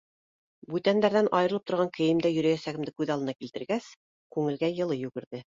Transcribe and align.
Бүтәндәрҙән 0.75 1.29
айырылып 1.39 1.67
торған 1.71 1.91
кейемдә 1.99 2.33
йөрөйәсәгемде 2.37 2.97
күҙ 3.03 3.15
алдыма 3.17 3.39
килтергәс, 3.43 3.93
күңелгә 4.39 4.73
йылы 4.81 5.03
йүгерҙе. 5.07 5.49